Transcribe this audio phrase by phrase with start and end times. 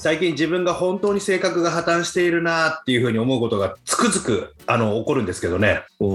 [0.00, 5.82] 最近自分が本当に性格が破綻しているなっていうふうに思うことがつくづくあの起こるんですけどね。
[5.98, 6.06] お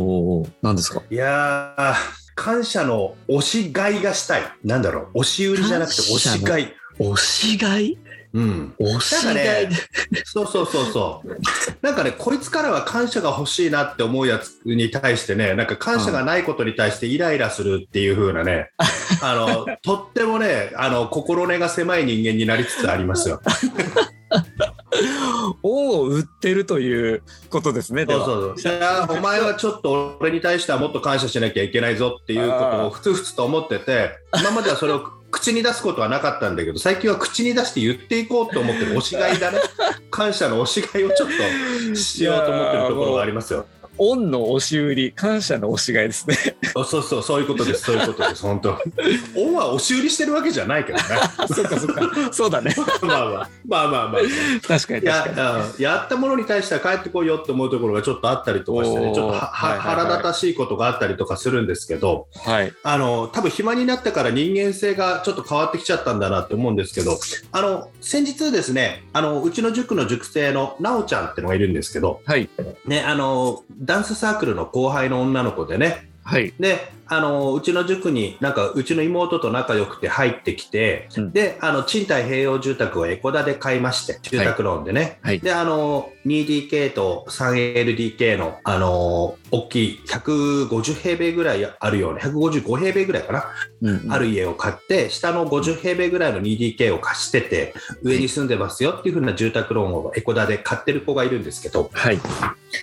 [0.42, 1.04] お何ですか？
[1.12, 1.94] いやー
[2.34, 4.42] 感謝の押し買いがしたい。
[4.64, 5.20] なんだろう？
[5.20, 6.68] 押し売りじゃなくて押し買い。
[6.98, 7.98] 押し買い？
[8.36, 9.70] うん押しいね
[10.26, 11.38] そうそうそうそう。
[11.82, 18.72] なんかね、こいつからは感謝が欲しいなって思うやつに対してね、なんか感謝がないことに対してイライラするっていう風なね、
[19.22, 23.42] あの、とってもね、あの、心根が狭い人間になりつつありますよ。
[25.64, 29.18] 王 を売ってるということですねでそうはそうそう。
[29.18, 39.60] お前はちょっと俺に対してはもっと感謝しなきゃいけないぞっていうことをふつふつと思ってて、今まではそれを口に出すことはなかったんだけど、最近は口に出して言っていこうと思ってる押し買いだね。
[40.10, 41.30] 感謝の押し買いをちょっ
[41.90, 43.66] としようと思ってるところがありますよ。
[43.98, 46.36] 恩の押し売り感謝の押し買いですね。
[46.76, 48.78] あそうそう、そういうことです、そういうことです、本当。
[49.36, 51.04] 恩は押し売りしてるわけじゃないけどね。
[51.54, 52.34] そっかそっか。
[52.34, 52.76] そうだね。
[53.02, 54.68] まあまあ、まあまあまあ。
[54.68, 62.74] 確かにいややったものに対しては帰ってこいよって思うところがちょっとあったりとかしてね、ちょっと腹立たしいことがあったりとかするんですけど、はい。
[62.84, 67.18] あの多分暇になったから人間性がちょっと変わってきちゃったんだなって思うんですけど、
[67.52, 72.50] あの先日ですね、あのうちの塾の塾生のなおちゃんってのがいるんですけど、はい。
[72.86, 76.54] ね、あのダンスサークルの後輩の女の子でね、はい。
[76.60, 81.32] であのうちの塾になんかうちの妹と仲良くて入ってきて、うん。
[81.32, 85.40] であの賃貸併用住宅をエコダで買いまして住宅ローンでね、はい。
[85.40, 93.46] であの 2DK と 3LDK のあの大きい150平米ぐらいあるような155平米ぐらいかな、
[93.82, 102.20] うんある家を買って下の50平米ぐらいの 2DK を貸してて上に住んでますよっていう風な住宅ローンをエコダで買ってる子がいるんですけど、はい。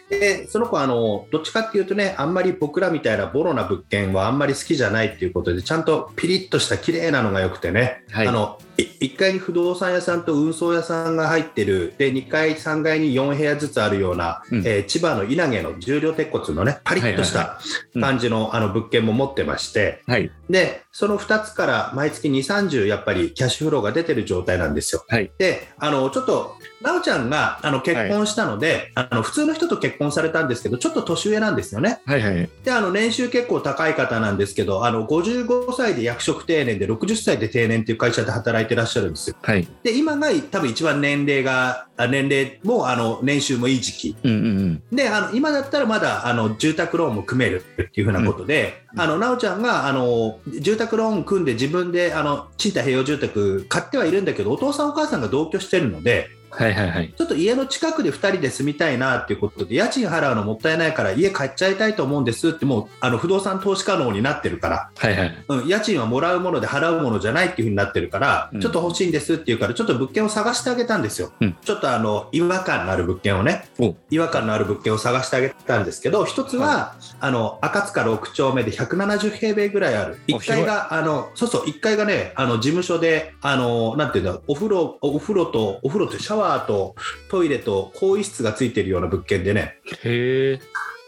[0.08, 8.28] でその子あのどっちかっていうとねあんまり僕らみたいなボロな物件はあんまり好きじゃないっていうことでちゃんとピリッとした綺麗なのが良くてね、はい。
[8.28, 8.58] あの
[9.00, 11.94] 1階に不動産屋さんと運送屋さんが入ってる。
[11.98, 14.58] で2階3階に4部屋ずつあるような、うん。
[14.66, 17.60] えー千葉の稲毛の重量鉄骨のねパリッとしはいた
[17.94, 18.02] うん。
[18.02, 20.02] 感じの,、あの物件も持ってまして。
[20.06, 20.30] はい。
[20.50, 25.04] でその2つから毎月2 3 0やっぱりキャッシュフローが出てる状態なんですよ。
[25.08, 25.30] はい。
[25.38, 32.00] であのちょっとなおちゃんがあの結婚したので、あの普通の人と結婚されたんですけどちょっと年上なんですよね。
[32.04, 32.48] はいはい。
[32.64, 39.36] であの年収結構高い方なんですけどあの55歳で役職定年で60歳で定年っていう会社で働いてらっしゃるんですよ。
[39.42, 39.66] はい。
[39.82, 44.16] で今が多分一番年齢があ年齢もあの年収もいい時期。
[44.22, 44.96] うんうんうん。
[44.96, 57.14] であの今だったらまだあの住宅ローンも組めるっていうふうなことで、あのなおちゃんがあの住宅ローン組んで自分であの賃貸併用住宅買ってはいるんだけどお父さんお母さんが同居してるのではいはいはい。
[57.16, 65.44] ちょっと家の近くで2人で住みたいなっていうことで家賃払うのもったいないから家買っちゃいたいと思うんですってもうあの不動産投資可能になってるから、はいはい。
[65.48, 68.60] うん、家賃はもらうもので払うものじゃないっていうふうになってるから、うん。
[68.60, 71.56] ちょっと欲しいんですっていうからちょっと物件を探してあげたんですよ、うん。
[71.62, 73.64] ちょっとあの違和感のある物件をね。
[73.78, 73.94] お。
[74.10, 80.18] 違和感のある物件を探してあげたんですけど一つは、あの赤塚6丁目で170平米ぐらいある。
[80.28, 86.94] 1階があのそうそう1階がねあの事務所であのなんていうんだお風呂お風呂とお風呂とシャワーと
[87.28, 89.76] トイレと更衣室がついてるような物件でね。
[90.04, 90.60] へえ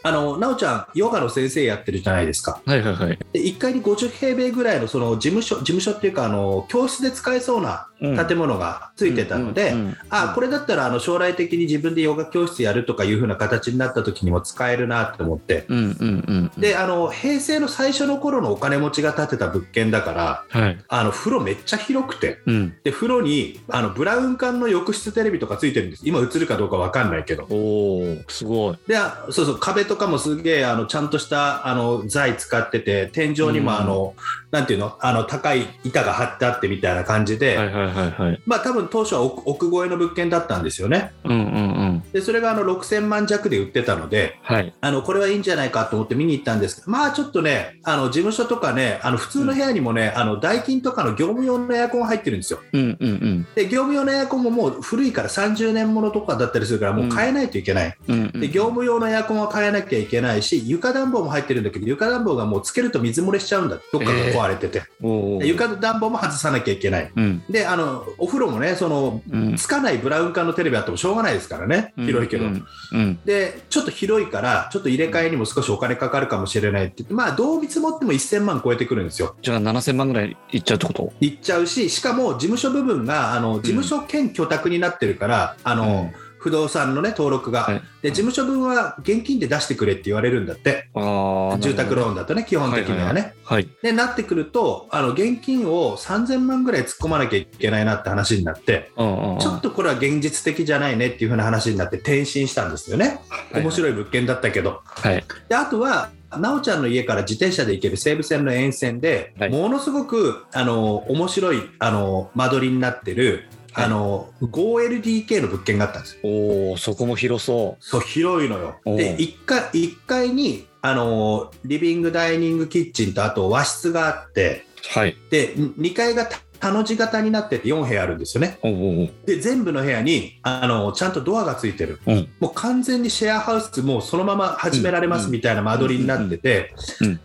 [0.05, 2.61] あのなおちゃんヨガの先生やってるじゃないですか。
[2.63, 3.17] はいはいはい。
[3.33, 9.73] で1階に50平米ぐらいのその事務所事務所っていうかあの教室で使えそうな建物がついてたので、
[10.11, 15.65] あこれだったらあの将来的に自分でヨガ教室やるとかいう風な形になった時にも使えるなと思って。
[15.69, 15.89] うんうん
[16.27, 20.77] うんであの平成の最初の頃のお金持ちが建てた物件だからはい。
[20.87, 22.41] あの風呂めっちゃ広くて。
[22.45, 22.75] うん。
[22.83, 26.03] で風呂にあのブラウン管の浴室テレビとかついてるんです。
[26.05, 27.47] 今映るかどうかわかんないけど。
[27.49, 28.77] おおすごい。
[28.87, 33.65] であそうそう壁とかもすげえあのちゃんとしたあの材使ってて天井にうん。
[33.65, 34.15] もあの、
[34.51, 34.97] なんていうの？
[35.01, 38.41] あの高い板が張ってあってみたいな感じで、はいはいはいはい。
[38.45, 41.13] まあ多分当初は奥奥越えの物件だったんですよね。
[41.23, 41.39] うんうんう
[41.83, 41.84] ん
[42.15, 44.73] でそれがあの6000万弱で売ってたので、はい。
[44.79, 52.61] あのこれはいいんじゃないかと思って見に行ったんですけど、まあちょっとね、あの事務所とかね、あの普通の部屋にもね、あのダイキンとかの業務用のエアコンが入ってるんですよ。
[52.71, 57.97] うんうんで、業務用のエアコンももう古いから30年ものとかだったりするから、もう変えないといけない。
[58.07, 58.15] うん。
[58.15, 64.83] うんうんで、業務用のエアコンは変えなきゃいけないし、床暖房も入ってるんだけど、床暖房がもうつけると水漏れしちゃうんだ、どっかが壊れてて。
[65.01, 67.11] おーで床暖房も外さなきゃいけない。
[67.13, 67.43] うん。
[67.49, 69.57] で、あのお風呂もね、そのうん。
[69.57, 72.45] つかないブラウン管のテレビあってもしょうがないですからね、広いけど。
[72.45, 72.65] うん。
[72.91, 73.19] うん。
[73.25, 79.35] で、ちょっと広いから、ちょっと入れ替えにも少しお金かかるかもしれないって言って、まあ、同率持っても1000万超えてくるんですよ。
[79.41, 81.13] じゃあ7000万ぐらいいっちゃうってこと？
[81.19, 86.11] いっちゃうし、しかも事務所部分が、あの事務所兼居宅になってるから、あの、
[86.45, 90.89] 不動産のね、登録が、はいで、事務所分は現金で出してくれって言われるんだって。
[90.93, 93.33] 住宅ローンだとね、基本的にはね。
[93.43, 93.67] はい。
[93.81, 98.91] で、なってくると、あの、現金を3000万ぐらい突っ込まなきゃいけないなって話になって。
[98.95, 103.21] ちょっとこれは現実的じゃないねっていう風な話になって転身したんですよね。
[103.51, 103.71] 面い。
[103.71, 104.81] 白い物件だったけど。
[104.85, 105.25] はい。
[105.49, 116.19] であとは、なおちゃんの家から自転車で行ける西武線の沿線で、はいものすごくあの面白いあの間取りになってる、はいあの 5LDK の物件があったんですよ。
[116.23, 118.79] おお、そこも広そそう広いのよ。
[118.85, 124.99] で1階 ,1 階にあのリビングダイニングキッチンとあと和室があってう。
[124.99, 125.17] はい。
[125.29, 126.29] で2階が
[126.65, 128.57] 田の字型になってて4部屋あるんですよね。
[128.63, 131.99] おうおうで全部の部屋にあのちゃんとドアがついてる。
[132.07, 132.29] うん。
[132.39, 136.73] もう完全にシェアハウスもうそのまま始められますみたいな間取りになってて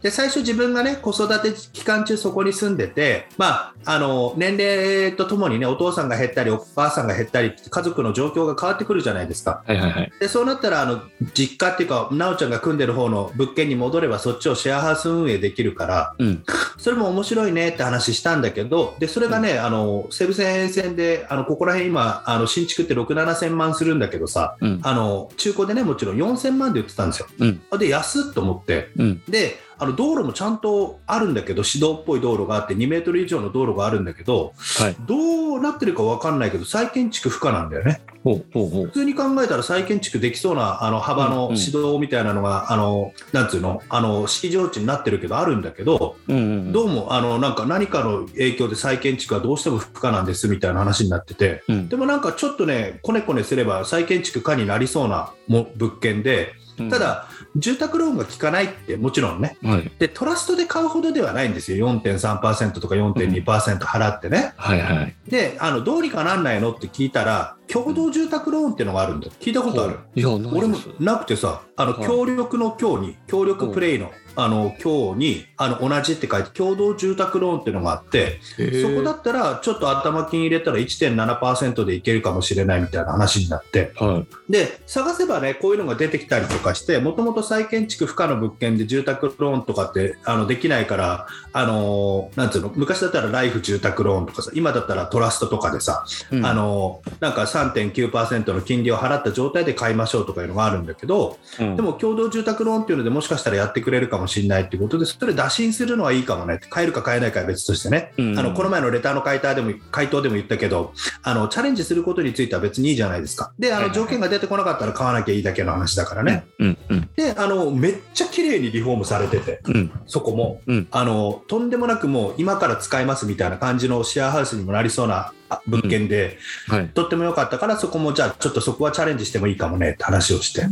[0.03, 9.63] で最初自分がね子育て期間中そこに住んでて、まあ、あの年齢とともにねお父さんが減ったりお母さんが減ったり家族の状況が変わってくるじゃないですか。
[9.67, 10.13] はいはいはい。
[10.21, 11.01] でそうなったらあの
[11.33, 16.45] 実家っていうか奈緒ちゃんが組んでる方の物件に戻ればそっちをシェアハウス運営できるからうん。
[16.77, 24.81] それも面白いねって話したんだけどでそれがね、あの西武線沿線であのここら辺今あの新築って6 7千万するんだけどさうん。
[24.83, 27.29] あの中古でねもちろん4000万で売ってたんですよ。
[27.39, 27.79] うん。
[27.79, 29.23] で安っと思ってうん。
[29.29, 34.97] であの道路もちゃんとあるんだけど市道っぽい道路があって2メートル以上の道路があるんだけどはい。
[35.07, 38.91] どうなってるか分かんないけど再建築不可なんだよね普。
[38.93, 46.73] 通に考えたら再建築できそうなあの幅うんうんの市道みたいなのが、あのなんつうのあの式場地になってるけどあるんだけどうんうん。
[46.73, 51.89] どうもあのなんか何かの影響で再建築はどうしても不可なんですみたいな話になっててうん。
[51.89, 56.53] でもなんかちょっとねこねこねすれば再建築可になりそうなも物件で
[56.89, 59.57] ただ、住宅ローンが効かないってもちろんね。
[59.63, 59.91] はい。
[59.99, 61.89] でトラストで買うほどではないんですよ。
[61.89, 65.17] 4.3%とか4.2%払ってね、はいはい。
[65.27, 69.33] であのどうにかなんないのって聞いたら共同住宅ローンっていうのがあるんだよ。
[69.41, 69.99] 聞いたことある？
[70.15, 70.57] いや、ないです。
[70.57, 72.07] 俺もなくてさあのはい。
[72.07, 78.41] 協力の協に協力プレイのあの協にあの同じって書いて共同住宅ローンっていうのがあって
[78.83, 83.93] そこだったらちょっと頭金入れたら1.7%でいけるかもしれないみたいな話になって。
[83.97, 84.53] はい。
[84.53, 96.47] で探せばねこういうのが出てきたりとかしてもともと再建築不可の物件で住宅ローンとかってあのできないからあのーなんつうの昔だったらライフ住宅ローンとかさ今だったらトラストとかでさ、うん。
[96.47, 101.77] あのーなんか3.9%の金利を払った状態で買いましょうとかいうのがあるんだけどうん。
[101.77, 106.57] でも共同住宅ローンっていうのでもしかしたらやってくれるかもしれないっていうことでそれ打診するのはいいかもね。
[106.57, 108.39] って買えるか買えないかは別としてね、うん。
[108.39, 113.53] あのこの前のレターの回答でも回答でも言ったけどあのチャレンジすることについては別にいいじゃないですか。
[113.59, 119.93] であの条件が出てこなかったら買わなきゃいいだけの話だからね、うんうんであのめっちゃ綺麗にリフォームされててうん。
[120.07, 120.89] そこも、うん。
[120.91, 125.33] あのとんでもなくもう今から使えますみたいな感じのシェアハウスにもなりそうなあ
[125.67, 126.39] 物件で、
[126.69, 126.89] はい。
[126.89, 130.63] とっても良かったからそこもじゃあちょっとそこはチャレンジしてもいいかもねって話をして。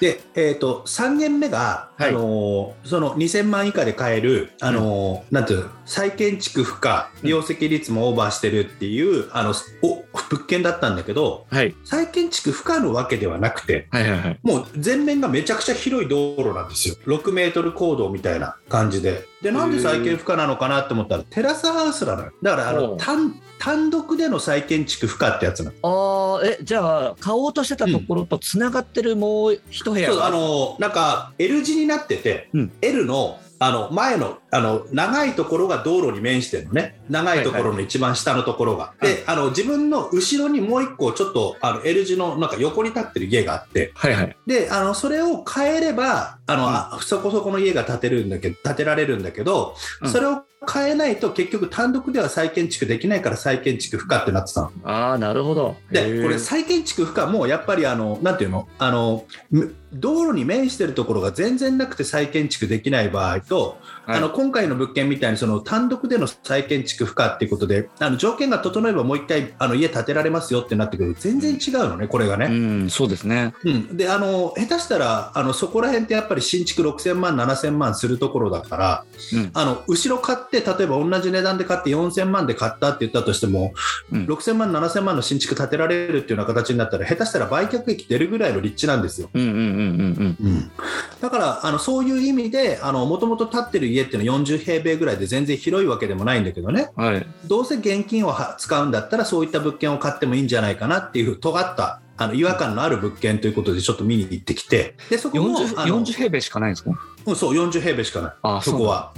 [0.00, 2.08] で、えー、と3軒目が、はい。
[2.10, 11.74] あのーその2000万以下で買える、あのーなんていうの再建築不可利用席率もオーバーしてるっていうあのお物件だったんだけどはい。
[11.84, 14.38] 再建築不可のわけではなくてはいはいはい。
[14.42, 16.94] もう全面がめちゃくちゃ広い道路なんですよ。
[17.06, 22.32] 6メートル高度みたいな感じででなんで再建不可なのかなって思ったらテラスハウスなのよ。
[22.42, 26.36] だからあの単単独での再建築不可ってやつなの。
[26.36, 32.72] ああえじゃあ買おうとしてたところとつながってるもう一部屋そうあがのなんか L 字になってて、うん。
[32.82, 37.00] L のあの前のあの長いところが道路に面してるのね。
[37.10, 43.92] 長いところの一番下のところが、はいであの自分の後ろにもう一個ちょっとあの L 字のなんか横に立ってる家があって。
[43.94, 44.36] はいはい。
[44.46, 46.68] であのそれを変えればあの、うん。
[46.70, 50.10] あそこそこの家が建てるんだけど建てられるんだけど、うん。
[50.10, 54.72] それを変えないと結局単独では再建築できないから再建築不可ってなってたの。
[54.84, 55.76] ああなるほど。
[55.90, 58.68] でこれ再建築不可もやっぱりあのなんていうの？
[58.78, 72.46] あのむ道路に面してるところが全然なくて再建築できない場合とはいあの今回の物件みたいにその単独での再建築不可っていうことであの条件が整えばもう一回あの家建てられますよってなってくると全然違うのねこれがね。
[72.46, 72.50] う
[72.86, 73.54] ん、そうですね。
[73.64, 79.04] うん、であの下手したらあのそこら辺ってやっぱり新築6000万7000万するところだから
[79.34, 83.72] うん、あの後ろ買って例えば同じ値段で買って4000万で買ったって言ったとしても、
[84.12, 89.30] うん6000万7000万の新築建てられるっていうような形になったら下手したら売却益出るぐらいの立地なんですよ。
[89.32, 89.48] うん、うん、
[91.20, 97.04] だからあのそういう意味でもともと建ってる家っていうのは40平米ぐらいで全然広いわけでもないんだけどねうん。
[97.04, 97.26] はい。
[97.46, 106.90] どうせ現金をは使うんだったらそういった物件を買ってもいいんじゃないかなっていう尖ったあの違和感のある物件ということでちょっと見に行ってきてでそこも40あの40平米しかないんですか？
[107.26, 108.32] うんそう40平米しかない。
[108.42, 109.12] あそこは。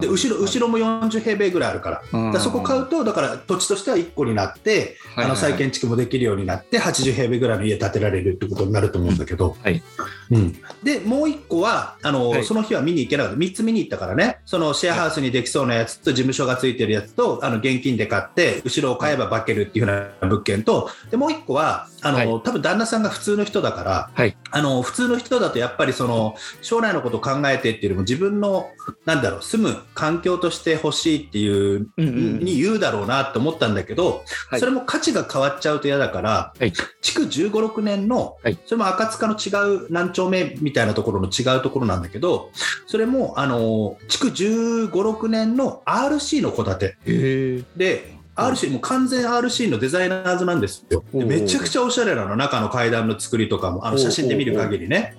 [0.00, 1.96] で後ろ後ろも40平米ぐらいあるから。
[1.96, 9.82] だからそこ買うとだから土地としては1個になってあの再建築もできるようになって80平米ぐらいの家建てられるってことになると思うんだけど、はい。
[10.30, 12.44] うん、でもう1個はあの、はい。
[12.44, 13.38] その日は見に行けなかった。
[13.38, 14.38] 3つ見に行ったからね。
[14.44, 19.96] そのシェアハウスにできそうなやつと事務所がついてるやつとあの現金で買って後ろを買えば化けるっていうよう
[20.26, 22.26] な物件とでもう1個はあの、はい。
[22.26, 24.36] 多分旦那さんが普通の人だから、はい。
[24.50, 28.68] あの普通の人だとやっぱりその将来のことを考えてっていうよりも自分の
[29.04, 34.60] なんだろう住む環境として欲しいっていうに言うだろうなって思ったんだけど、はい。
[34.60, 36.72] それも価値が変わっちゃうと嫌だから、はい。
[37.00, 38.58] 築1 5 6年の、はい。
[38.66, 42.50] それも赤塚の違う何丁目みたいなところの違うところなんだけど
[42.86, 47.64] それもあの築1 5 6年の RC の戸建て。
[47.76, 51.02] で RC もう完全 RC のデザイナーズなんですよ。
[51.12, 52.36] でめちゃくちゃおしゃれなの。
[52.36, 55.16] 中の階段の作りとかもあの写真で見る限りね。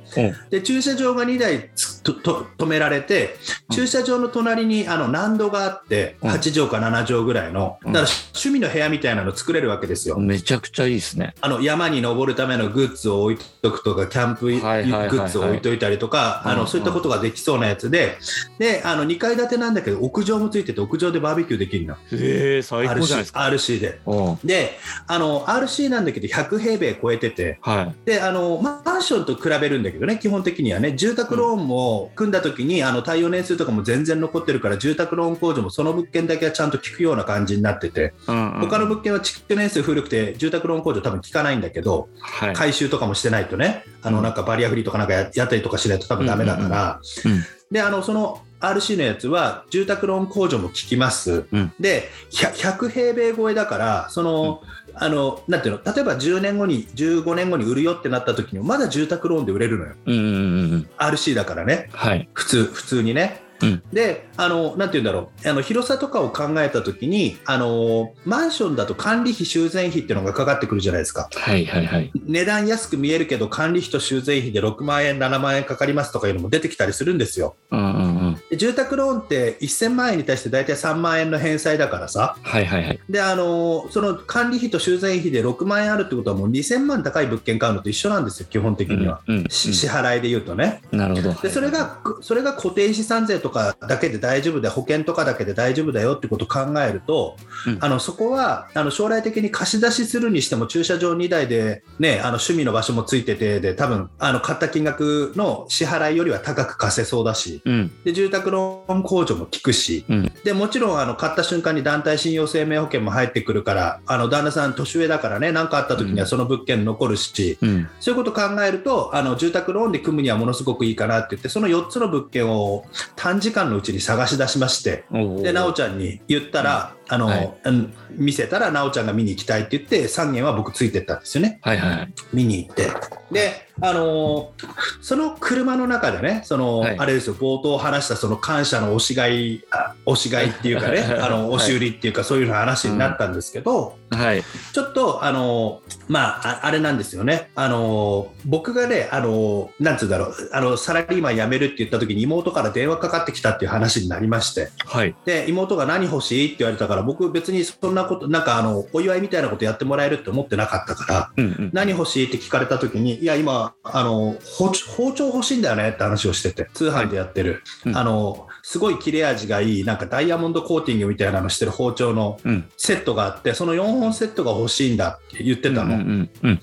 [0.52, 1.72] で駐車場が2台
[2.14, 3.36] 止められて
[3.70, 10.18] うん駐車場の隣にあの難度があってうん8畳か7畳ぐらいのうんだから趣味の部屋みたいなの作れるわけですよ。
[10.20, 11.36] めちゃくちゃいいですね。
[11.42, 18.18] あの山に登るためのグッズを置いとくとかキャンプグッズを置いといたりとかあのそういったことができそうなやつで
[18.58, 23.40] であの2階建てなんだけど屋上もついてて屋上でバーベキューできるのへえ、最高じゃないですか。
[23.42, 24.00] RC で。
[24.06, 27.96] うんであの RC なんだけど100平米超えててはい。
[28.06, 38.62] であのマンションと比べるんだけどね基本的にはね住宅ローンも組んだ時に、あの耐用年数とかも全然残ってるから住宅ローン控除もその物件だけはちゃんと効くような感じになっててうんうん。
[38.62, 42.54] 他の物件は築年数古くて住宅ローン控除多分効かないんだけどはい。
[42.54, 44.24] 改修とかもしてないとねあのうん。
[44.24, 47.44] なんかバリアフリーとかなんかややったりとかしないと多分ダメだから、うんうんうん。
[47.72, 54.62] であのその RC のやつは住宅ローン控除も効きます、うんで 100, 100平米超えだからその、
[54.94, 60.90] あのなんていうの例えば10年後に15年後に売るよってなった時にもまだ住宅ローンで売れるのようんうんうんうん。
[60.98, 62.30] RC だからねはい。
[62.34, 63.48] 普通普通にね。
[63.62, 72.12] うんであのなんて言うんだろうあの広さとかを考えた時にあのマンションだと管理費修繕費っていうのがかかってくるじゃないですかはいはいはい。
[72.24, 78.42] 値段安く見えるけど管理費と修繕費で6万円7万円かかりますとかいうのも出てきたりするんですようんうんうん。
[78.58, 82.36] で住宅ローンって1000万円に対して大体3万円の返済だからさ。
[82.42, 83.00] はいはいはい。
[83.10, 90.82] であのその管理費と修繕費で6万円あるってことはもう2000万高い物件買うのと一緒なんですよ基本的には、うんうんし支払いで言うとね。
[90.92, 91.34] なるほど。
[91.42, 97.38] でそれがそれが固定資産税とかだけで大丈夫で保険とかだけで大丈夫だよってことを考えると、
[97.68, 97.78] うん。
[97.80, 107.92] あのそこはあの将来的に貸し出しするにしても駐車場2台で、ね、あの趣味の場所もついててで多分あの買った金額の支払いよりは高く貸せそうだしうん。
[108.04, 110.32] で住宅ローン控除も効くし、うん。
[110.44, 117.90] でもちろんあの買った瞬間に団体信用生命保険も入ってくるからあの旦那さん年上だからね何かあった時にはその物件残るし、うん。
[118.00, 122.86] そういうことを考えるとあの住宅ローンで組むにはものすごくいいかなって言ってその4つの物件を
[123.16, 132.14] 短時間のうちに探し出しましてで奈緒ちゃんに言ったら、あのはいうん見せたら奈緒ちゃんが見に行きたいって言って3軒は僕ついてったんですよねはいはいはい。
[132.34, 132.88] 見に行って
[133.32, 134.68] であのー
[135.02, 144.44] その車の中でねその、はいあれですよ冒頭話したその感謝の押し買いあ押し買いっていうかね あの押し売りっていうか、そういう話になったんですけど、はい。
[144.74, 147.50] ちょっと、あのまあ、ああれなんですよね。
[147.56, 155.16] あの僕がね、あのなんつうんだろう、あの、サラリーマン辞めるって言った時に妹から電話かかってきたっていう話になりまして、はい。
[155.26, 161.70] で、妹が何欲しいって言われたから、僕別にそんなこと、なんかあの、お祝いみたいなことやってもらえるって思ってなかったから、うんうん。
[161.74, 172.70] 何欲しいって聞かれた時に、いや、今、あの、包丁包丁欲しいんだよねって話をしてて、通販でやってる、うんあの、すごい切れ味がいい、なんかダイヤモンドコーティングみたいなのしてる包丁のうん。
[172.78, 175.96] セットがあって、その4本セットが欲しいんだって言ってたの。
[175.96, 176.60] うんうんうん。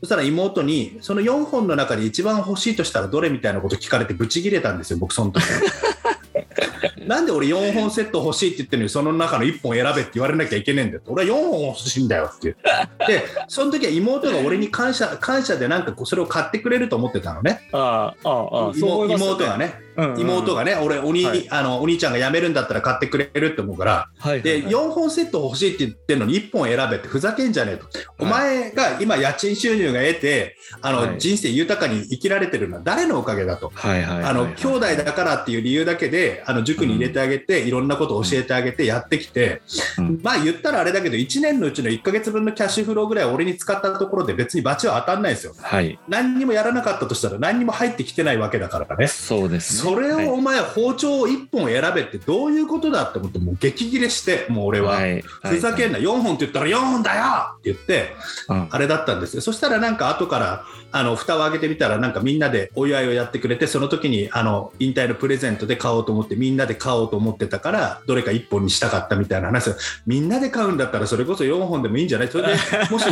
[0.00, 5.42] そしたら妹に、その4本の中で一番欲しいとしたらどれみたいなこと聞かれてブチ切れたんですよ、僕その時。
[7.06, 11.10] なんで俺4本セット欲しいって言ってるのに、その中の1本選べって言われなきゃいけねえんだよって。
[11.10, 12.56] 俺は4本欲しいんだよっていう。
[13.06, 17.68] で、その時は妹が俺に感謝、感謝でなんかこうそれを買ってくれると思ってたのね。
[17.72, 19.83] ああ、ああ、妹がね。
[19.96, 21.46] うんうん妹がね、俺おに、はい。
[21.50, 24.72] あのお兄ちゃんが辞めるんだったら買ってくれるって思うから、はいで、はいはい。
[24.72, 27.86] 4本セット欲しいって言ってるのに1本選べってふざけんじゃねえと。
[28.18, 31.18] お前が今家賃収入が得て、あの、はい。
[31.18, 33.70] 人生豊かに生きられてるのは誰のおかげだと。
[33.74, 39.62] はいはいはいあの兄弟だからっていう理由だけであの塾に入れてあげて、いろんなことを教えてあげてやってきて、
[39.98, 40.20] うん。
[40.22, 45.54] まあ言ったらあれだけど1年のうちの1ヶ月分のキャッシュフローぐらい俺に使ったところで別にバチは当たんないですよ。
[45.60, 45.98] はい。
[46.08, 49.06] 何にもやらなかったとしたら何にも入ってきてないわけだからね。
[49.06, 50.26] そうですねそれはい。
[50.28, 55.22] をお前包丁を1本選べってどういうことだって思ってもう激切れしてもう俺は、はい。
[55.22, 57.24] ふざけんな、4本って言ったら4本だよ
[57.58, 58.14] って言って、
[58.48, 58.68] うん。
[58.70, 59.42] あれだったんですよ。
[59.42, 69.74] そしたらなんか後から、あの、蓋を開けてみたら、なんかみんなでお祝いをやってくれて、その時に、あの、引退のプレゼントで買おうと思って、みんなで買おうと思ってたから、どれか1本にしたかったみたいな話を。
[70.06, 72.28] みんなで買うんだったら、それこそ4本でもいいんじゃない？
[72.28, 72.54] それで、
[72.90, 73.06] もし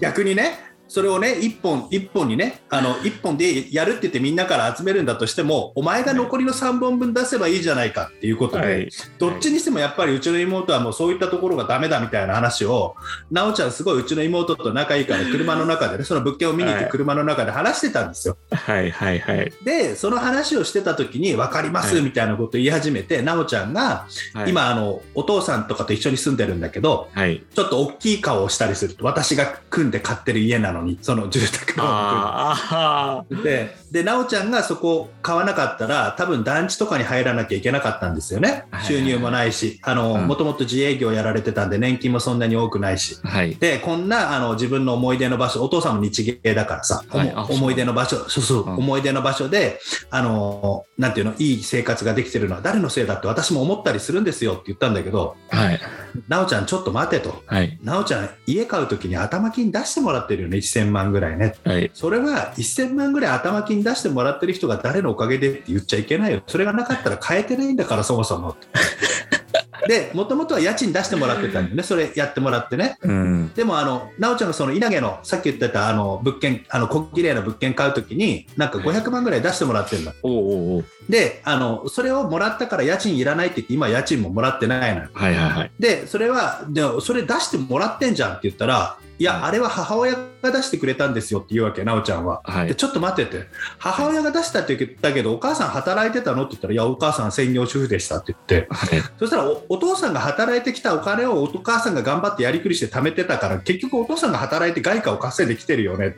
[0.00, 8.90] 逆にね、それをね、1本、一本にね、あの、1本でやるって言ってみんなから集めるんだとしても、お前が残りの3本分出せばいいじゃないかっていうことで、はい。
[9.18, 12.94] どっちにしてもやっぱりうちの妹はもうそういったところがダメだみたいな話を、
[13.30, 18.36] なおちゃんすごいうちの妹と仲いいから 車の中でね、その物件を見に行って車の中で話してたんですよ。
[18.50, 18.90] はい。
[18.90, 19.18] はい。
[19.18, 19.50] はい。
[19.64, 22.04] で、その話をしてた時に分かりますはい。
[22.04, 24.50] みたいなことを言い始めて、なおちゃんがはい。
[24.50, 27.42] 今あの、お父さんとかと一緒に住んでるんだけど、はい。
[27.54, 33.24] ちょっと大きい顔をしたりすると、私が組んで買ってる家なのに、その住宅ロー。
[33.34, 38.64] ンでで、で、なおちゃんがそこを買わなかったら、多分団地とかに入らなきゃいけなかったんですよね。
[38.70, 38.84] はい。
[38.84, 43.18] 収入もないし、もともと自営業やられてたんで、年金もそんなに多くないし。
[43.22, 43.54] あはい。
[43.56, 47.34] で、こんなあの自分の思い出の場所、お父さんも日芸だからさ、はい。
[47.34, 48.76] 思い出の場所、そうそう、うん。
[48.76, 55.80] 思い出の場所で、あの、なんていうの、いい生活ができてるのは誰のせいだって私も思ったりするんですよって言ったんだけど、はい。
[56.28, 57.42] なおちゃんちょっと待てと。
[57.46, 57.78] はい。
[57.82, 61.54] なおちゃん、家買うときに頭金出してもらってるよね、1000万ぐらいね。
[61.64, 66.42] はいそれは1000万ぐらい頭金出してもらってる人が誰のおかげでって言っちゃいけないよ。
[66.46, 68.56] それがなかったら変えてないんだから、そもそも。
[69.88, 72.96] で、もともとは家賃出してもらってたんだよね、それやってもらってね。
[73.02, 80.12] うんでも、あの、なおちゃんがその稲毛の、さっき言ってた、あの、物件、あの、小綺麗な物件買うときに、なんか500万ぐらい出してもらってるの。
[80.22, 85.08] おうおうおうで、あの、それをもらったから家賃いらないって言って、今家賃ももらってないのよ。
[85.12, 92.42] はいはいはいで、それは、でもそれ出してもらってんじゃんって言ったら、いや、あれは母親が出してくれたんですよって言うわけ、なおちゃんは。
[92.44, 92.68] はい。
[92.68, 93.46] でちょっと待ってて、
[93.78, 99.00] 母親が出したって言ったけど、お母さん働いてたのって言ったら、いや、お母さん専業主婦でしたって言って、はい。
[99.18, 106.16] そしたらおお父さんが働いてきたお金をお母さんが頑張ってやりくりして貯めてたから、結局お父さんが働いて外貨を稼いできてるよね。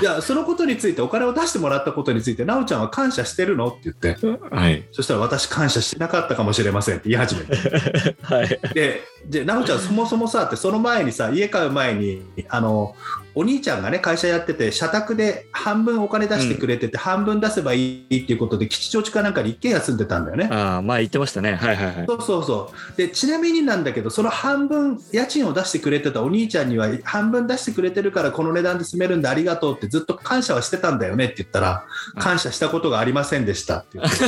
[0.00, 4.16] いや、そのことについて、お金を出してもらったことについて、なおちゃんは感謝してるのって言って、
[4.50, 4.84] はい。
[4.92, 8.16] そしたら私感謝してなかったかもしれませんって言い始めて。
[8.22, 8.60] はい。
[8.72, 12.94] で、で、なおちゃん、そもそもさ、って、その前にさ、家買う前に、あの、
[13.34, 20.48] お兄ちゃんがね、会社やってて、社宅で半分お金出してくれてて、半分出せばいいっていうことで、吉祥寺かなんかに一軒家住んでたんだよね。
[20.50, 22.96] ああまあ言ってましたねはいはいはいそうそうそう。
[22.96, 31.84] で、ちなみになんだけど、その半分、家賃を出してくれてたお兄ちゃんには、半分出してくれてるから、この値段で住めるんでありがとうってずっと感謝はしてたんだよねって言ったら、
[32.18, 34.18] 感謝したことがありませんでしたって言って。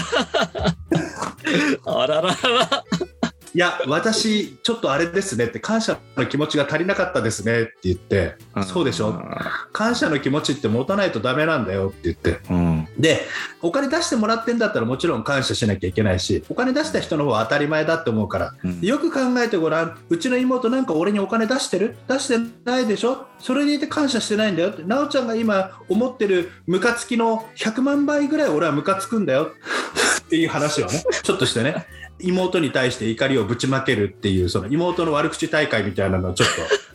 [1.85, 2.85] あらららら
[3.55, 9.23] いや、私、ちょっとあれですねって、感謝の気持ちが足りなかったですねって言って、そうでしょ？
[9.73, 12.41] 感謝の気持ちって持たないとダメなんだよって言って。
[12.51, 12.89] うん。
[12.99, 13.21] で、
[13.61, 18.81] お金出してもらってんだったらもちろん感謝しなきゃいけないし、お金出した人の方は当たり前だって思うから、うん。
[18.81, 21.97] よく考えてごらん、うちの妹なんか俺にお金出してる？
[22.09, 23.27] 出してないでしょ？
[23.39, 29.53] それでいて感謝してないんだよって、なおちゃんが今思ってるムカつきの100万倍ぐらい俺はムカつくんだよ
[30.33, 31.85] っていう話をね、ちょっとしてね。
[32.19, 36.49] 妹に対して怒りをぶちまけるっていうその妹の悪口大会みたいなのをちょっ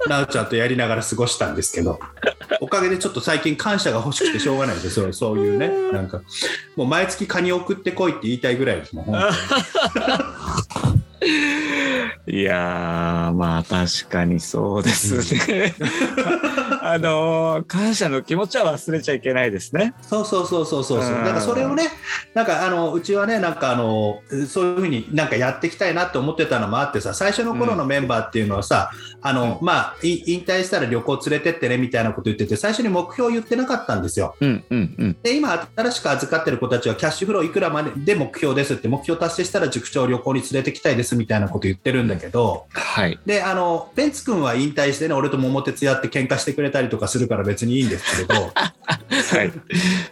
[0.03, 1.99] となおちゃんとやりながら過ごしたんですけど
[2.61, 6.21] おかげでちょっと最近感謝が欲しくてしょうがないですそうそういうねなんか
[6.77, 9.27] もう毎月カニ送ってこいって言いたいぐらいですもん本当
[11.25, 11.27] に
[12.39, 15.75] いやーまあ確かにそうですね。
[16.91, 19.93] あのー感謝の気持ちは忘れちゃいけないですね。
[20.01, 21.89] そうそうそうそうそうそううんなんかそれをね
[22.33, 35.17] なんかあのうちはねなんかあのそういうふうになんかやっていきたいなって思ってたのもあってさ最初の頃のメンバーっていうのはさ、あのまあい引退したら旅行連れてってねみたいなこと言ってて最初に目標言ってなかったんですようんうんうん。
[35.23, 43.19] で今新しく預かってる子たちはキャッシュフローいくらまでで目標ですって目標達成したら塾長旅行に連れてきたいですみたいなこと言ってるんだけどはい。
[43.25, 48.51] であのベンツ君は引退してね俺と桃鉄やって喧嘩してくれたりとかするから別にいいんですけれど
[49.27, 49.51] はい。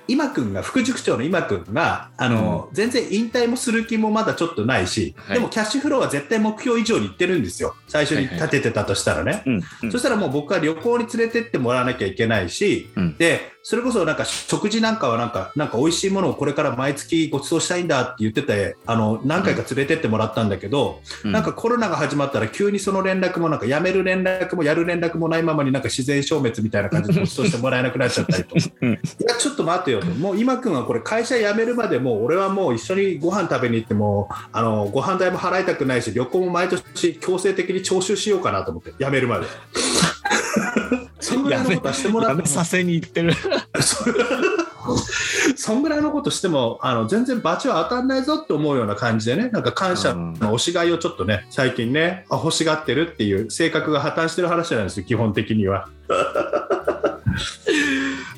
[0.08, 5.38] 今君が副塾長の今君があの、全然引退もする気もまだちょっとないし、はい。
[5.38, 7.76] でもキャッシュフローは絶対目標以上にいってるんですよ。
[7.88, 9.92] 最初に立ててたとしたらね、うんうん。
[9.92, 13.18] そしたらもう僕は旅行に連れてってもらわなきゃいけないし、うんうん。
[13.18, 21.32] でそれこそなんか食事なんかはなんかなんか美味しいものをこれから毎月ご馳走したいんだって言っててあの何回か連れてってもらったんだけど、うん。
[21.32, 28.94] なんかコロナが始まったら急にその連絡もなんかやめる連絡もやる連絡もないままになんか自然消滅みたいな感じでご馳走してもらえなくなっちゃったりと うん。
[28.94, 28.98] い
[29.28, 30.06] やちょっと待ってよと。
[30.12, 39.48] もう今君はこれ会社辞めるまでもう俺はもう一緒にご飯食べに行ってもあのご飯代も払いたくないし旅行も毎年強制的に徴収しようかなと思って辞めるまで。
[41.20, 43.34] そんぐらいのことはしてもらやってめさせに行ってる。
[45.56, 55.90] そんぐらいのことしてもあの全然罰は当たんないぞって思うような感じでねなんか感謝の押し買いをちょっとね最近ねあ欲しがってるっていう性格が破綻してる話なんですよ基本的には。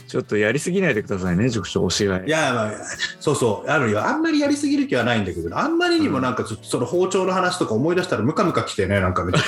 [0.07, 2.27] ちょっとやりすぎないでくださいね、塾長、おしがい。
[2.27, 2.71] いや、まあ、
[3.19, 9.41] そうそうあるよあんまりやりすぎる気はないんだけどあんまりにもなんかちょっとその包丁の話とか思い出したらムカムカ来てねなんかめっちゃ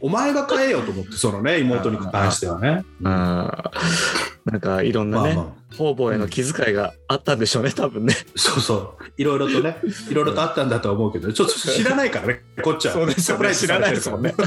[0.00, 2.84] お前が買えよと思ってそのね妹に関してはね。
[3.04, 5.76] あーなんかいろんなね、まあまあ。
[5.76, 8.14] 方々への気遣いがあったんでしょうね、多分ね。
[8.36, 9.04] そうそう。
[9.16, 9.78] いろいろとね
[10.08, 12.94] いろいろとあったんだとは思うけどちょっと知らないからねこっちは。
[12.94, 13.54] そうですよね。
[13.54, 14.34] 知らないですもんね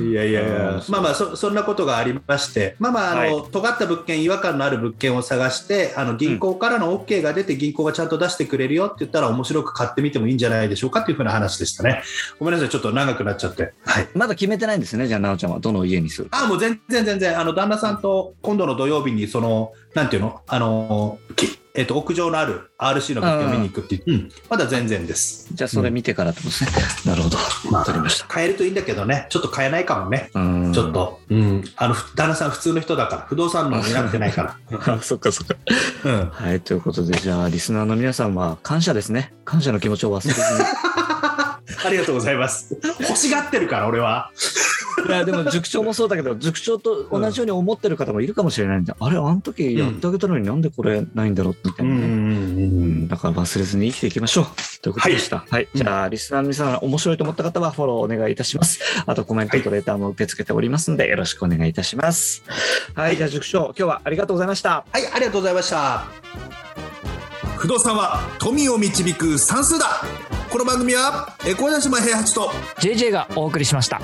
[0.00, 12.02] いやいやいあやー、まあまあそ、そんなことがありまして、まあまあ、あの、尖った物件、違和感のある物件を探して、あの銀行からの OK が出て、銀行がちゃんと出してくれるよって言ったら、面白く買ってみてもいいんじゃないでしょうかっていうふうな話でしたね。
[12.38, 13.72] ごめんなさい、ちょっと長くなっちゃって。
[13.84, 14.08] はい。
[14.14, 15.60] まだ決めてないんですね、じゃあ、なおちゃんは。
[15.60, 25.48] どの家にするあもう全然全然、あの旦那さんと今度の土曜日に、その、なんていうの、あの、きえっと、屋上のある RC の物件を見に行くっていう、うん、まだ全然です。
[25.54, 27.12] じゃあ、それ見てからってことですね。
[27.12, 27.38] なるほど。
[27.70, 28.26] まあわかりました。
[28.26, 30.30] 買えるといいんだけどね、ちょっと買えないかもね。
[30.34, 30.92] うんちょっ。
[30.92, 35.54] と、うん、あのふ旦那さん普通の人だから、不動産のになってないか あそっかそっか。
[36.04, 36.12] ら。
[36.12, 36.30] うん。
[36.30, 39.32] はい、ということで、じゃあ、リスナーの皆さんは感謝ですね。
[39.44, 40.46] 感謝の気持ちを忘れずに。
[41.84, 42.76] ありがとうございます。
[42.98, 44.32] 欲しがってるから、俺は。
[45.06, 54.46] いやでも塾長もそうだけど塾長と同じように思ってる方もいるかもしれないんで、あれあの時やってあげたのになんでこれないんだろうみたいなね、うんだから忘れずに生きていきましょう
[54.82, 55.44] ということでした。
[55.48, 55.68] はい。
[55.74, 58.80] じゃあ、リスナーの皆さん、面白いと思った方はフォローお願いいたします。
[59.06, 62.42] あと、コメントとレターも受け付けておりますので、よろしくお願いいたします。
[62.94, 63.16] はい。
[63.16, 64.84] じゃあ、塾長、今日はありがとうございました。
[64.92, 66.04] はい、ありがとうございました。
[67.56, 70.02] 不動産は富を導く算数だ。
[70.50, 74.00] この番組は、え小田島平八と、JJ がお送りしました。